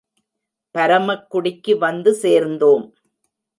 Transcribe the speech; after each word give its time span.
பரமக்குடிக்கு 0.75 1.73
வந்து 1.77 2.13
சேர்ந்தோம். 2.15 2.85